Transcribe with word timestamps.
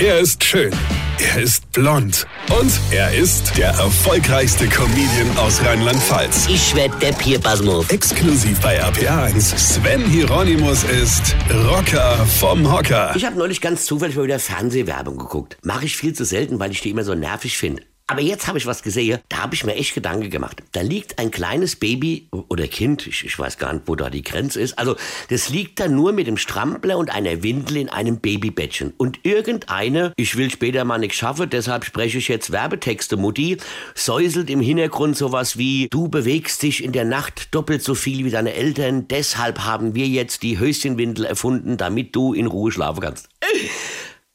Er 0.00 0.18
ist 0.18 0.42
schön. 0.42 0.72
Er 1.18 1.42
ist 1.42 1.70
blond. 1.72 2.26
Und 2.58 2.72
er 2.90 3.12
ist 3.12 3.58
der 3.58 3.68
erfolgreichste 3.68 4.66
Comedian 4.66 5.36
aus 5.36 5.62
Rheinland-Pfalz. 5.62 6.48
Ich 6.48 6.74
werd 6.74 7.02
der 7.02 7.12
Pierpasmus. 7.12 7.90
Exklusiv 7.90 8.58
bei 8.62 8.82
RPA1. 8.82 9.58
Sven 9.58 10.02
Hieronymus 10.06 10.84
ist 10.84 11.36
Rocker 11.68 12.16
vom 12.38 12.72
Hocker. 12.72 13.12
Ich 13.14 13.26
habe 13.26 13.36
neulich 13.36 13.60
ganz 13.60 13.84
zufällig 13.84 14.16
mal 14.16 14.24
wieder 14.24 14.38
Fernsehwerbung 14.38 15.18
geguckt. 15.18 15.58
Mache 15.62 15.84
ich 15.84 15.94
viel 15.98 16.14
zu 16.14 16.24
selten, 16.24 16.58
weil 16.58 16.70
ich 16.70 16.80
die 16.80 16.88
immer 16.88 17.04
so 17.04 17.14
nervig 17.14 17.58
finde. 17.58 17.82
Aber 18.10 18.22
jetzt 18.22 18.48
habe 18.48 18.58
ich 18.58 18.66
was 18.66 18.82
gesehen, 18.82 19.20
da 19.28 19.36
habe 19.38 19.54
ich 19.54 19.62
mir 19.62 19.76
echt 19.76 19.94
Gedanken 19.94 20.30
gemacht. 20.30 20.64
Da 20.72 20.80
liegt 20.80 21.20
ein 21.20 21.30
kleines 21.30 21.76
Baby 21.76 22.26
oder 22.48 22.66
Kind, 22.66 23.06
ich, 23.06 23.24
ich 23.24 23.38
weiß 23.38 23.56
gar 23.56 23.72
nicht, 23.72 23.84
wo 23.86 23.94
da 23.94 24.10
die 24.10 24.24
Grenze 24.24 24.60
ist. 24.60 24.76
Also, 24.80 24.96
das 25.28 25.48
liegt 25.48 25.78
da 25.78 25.86
nur 25.86 26.12
mit 26.12 26.26
dem 26.26 26.36
Strampler 26.36 26.98
und 26.98 27.14
einer 27.14 27.44
Windel 27.44 27.76
in 27.76 27.88
einem 27.88 28.18
Babybettchen. 28.18 28.94
Und 28.96 29.20
irgendeine, 29.22 30.12
ich 30.16 30.36
will 30.36 30.50
später 30.50 30.84
mal 30.84 30.98
nichts 30.98 31.18
schaffen, 31.18 31.50
deshalb 31.50 31.84
spreche 31.84 32.18
ich 32.18 32.26
jetzt 32.26 32.50
Werbetexte, 32.50 33.16
Mutti, 33.16 33.58
säuselt 33.94 34.50
im 34.50 34.60
Hintergrund 34.60 35.16
sowas 35.16 35.56
wie, 35.56 35.86
du 35.88 36.08
bewegst 36.08 36.64
dich 36.64 36.82
in 36.82 36.90
der 36.90 37.04
Nacht 37.04 37.54
doppelt 37.54 37.84
so 37.84 37.94
viel 37.94 38.24
wie 38.24 38.30
deine 38.30 38.54
Eltern, 38.54 39.06
deshalb 39.06 39.60
haben 39.60 39.94
wir 39.94 40.08
jetzt 40.08 40.42
die 40.42 40.58
Höschenwindel 40.58 41.26
erfunden, 41.26 41.76
damit 41.76 42.16
du 42.16 42.34
in 42.34 42.48
Ruhe 42.48 42.72
schlafen 42.72 43.02
kannst. 43.02 43.28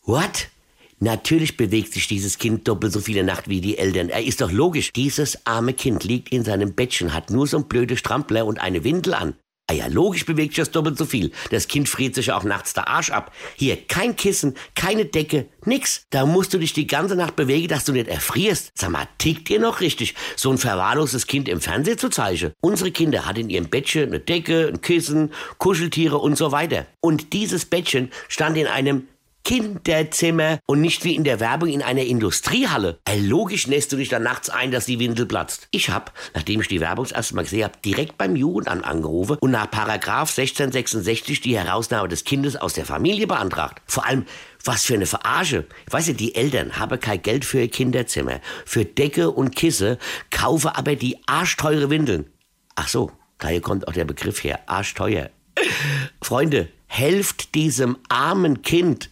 What? 0.03 0.47
Natürlich 0.99 1.57
bewegt 1.57 1.93
sich 1.93 2.07
dieses 2.07 2.37
Kind 2.37 2.67
doppelt 2.67 2.93
so 2.93 3.01
viele 3.01 3.23
Nacht 3.23 3.49
wie 3.49 3.61
die 3.61 3.77
Eltern. 3.77 4.09
Er 4.09 4.23
ist 4.23 4.41
doch 4.41 4.51
logisch. 4.51 4.93
Dieses 4.93 5.45
arme 5.45 5.73
Kind 5.73 6.03
liegt 6.03 6.29
in 6.29 6.43
seinem 6.43 6.73
Bettchen, 6.73 7.13
hat 7.13 7.29
nur 7.29 7.47
so 7.47 7.57
ein 7.57 7.67
blöde 7.67 7.97
Strampler 7.97 8.45
und 8.45 8.59
eine 8.59 8.83
Windel 8.83 9.13
an. 9.13 9.35
Ah 9.67 9.73
ja, 9.73 9.87
logisch 9.87 10.27
bewegt 10.27 10.53
sich 10.53 10.63
das 10.63 10.69
doppelt 10.69 10.95
so 10.95 11.05
viel. 11.05 11.31
Das 11.49 11.67
Kind 11.67 11.89
friert 11.89 12.13
sich 12.13 12.31
auch 12.31 12.43
nachts 12.43 12.73
der 12.73 12.87
Arsch 12.87 13.09
ab. 13.09 13.33
Hier, 13.55 13.75
kein 13.75 14.15
Kissen, 14.15 14.53
keine 14.75 15.05
Decke, 15.05 15.47
nix. 15.65 16.03
Da 16.11 16.27
musst 16.27 16.53
du 16.53 16.59
dich 16.59 16.73
die 16.73 16.85
ganze 16.85 17.15
Nacht 17.15 17.35
bewegen, 17.35 17.67
dass 17.67 17.83
du 17.83 17.91
nicht 17.91 18.07
erfrierst. 18.07 18.71
Sag 18.75 18.91
mal, 18.91 19.07
tickt 19.17 19.49
ihr 19.49 19.59
noch 19.59 19.81
richtig, 19.81 20.13
so 20.35 20.51
ein 20.51 20.59
verwahrloses 20.59 21.25
Kind 21.25 21.49
im 21.49 21.61
Fernsehen 21.61 21.97
zu 21.97 22.09
zeigen? 22.09 22.51
Unsere 22.61 22.91
Kinder 22.91 23.25
hat 23.25 23.39
in 23.39 23.49
ihrem 23.49 23.67
Bettchen 23.67 24.09
eine 24.09 24.19
Decke, 24.19 24.67
ein 24.67 24.81
Kissen, 24.81 25.33
Kuscheltiere 25.57 26.19
und 26.19 26.37
so 26.37 26.51
weiter. 26.51 26.85
Und 27.01 27.33
dieses 27.33 27.65
Bettchen 27.65 28.11
stand 28.27 28.57
in 28.57 28.67
einem 28.67 29.07
Kinderzimmer 29.45 30.59
und 30.65 30.81
nicht 30.81 31.03
wie 31.03 31.15
in 31.15 31.23
der 31.23 31.39
Werbung 31.39 31.69
in 31.69 31.83
einer 31.83 32.01
Industriehalle. 32.01 32.99
Äh, 33.05 33.19
logisch 33.19 33.67
nässt 33.67 33.91
du 33.91 33.95
dich 33.97 34.09
dann 34.09 34.23
nachts 34.23 34.49
ein, 34.49 34.71
dass 34.71 34.87
die 34.87 34.99
Windel 34.99 35.27
platzt. 35.27 35.67
Ich 35.71 35.91
hab, 35.91 36.11
nachdem 36.33 36.61
ich 36.61 36.67
die 36.67 36.81
Werbung 36.81 37.05
das 37.05 37.11
erste 37.11 37.35
Mal 37.35 37.43
gesehen 37.43 37.63
habe, 37.63 37.77
direkt 37.85 38.17
beim 38.17 38.35
Jugendamt 38.35 38.83
angerufen 38.83 39.37
und 39.39 39.51
nach 39.51 39.69
Paragraph 39.69 40.37
1666 40.37 41.41
die 41.41 41.57
Herausnahme 41.57 42.09
des 42.09 42.23
Kindes 42.23 42.55
aus 42.55 42.73
der 42.73 42.85
Familie 42.85 43.27
beantragt. 43.27 43.81
Vor 43.85 44.05
allem, 44.05 44.25
was 44.63 44.83
für 44.83 44.95
eine 44.95 45.05
Verarsche. 45.05 45.65
Weißt 45.91 46.09
du, 46.09 46.13
die 46.15 46.33
Eltern 46.33 46.79
haben 46.79 46.99
kein 46.99 47.21
Geld 47.21 47.45
für 47.45 47.59
ihr 47.59 47.69
Kinderzimmer, 47.69 48.41
für 48.65 48.83
Decke 48.83 49.29
und 49.29 49.55
Kisse, 49.55 49.99
kaufen 50.31 50.69
aber 50.69 50.95
die 50.95 51.19
arschteure 51.27 51.91
Windeln. 51.91 52.25
Ach 52.75 52.87
so, 52.87 53.11
daher 53.37 53.61
kommt 53.61 53.87
auch 53.87 53.93
der 53.93 54.05
Begriff 54.05 54.43
her, 54.43 54.61
arschteuer. 54.65 55.29
Freunde, 56.21 56.69
helft 56.87 57.55
diesem 57.55 57.97
armen 58.09 58.63
Kind. 58.63 59.11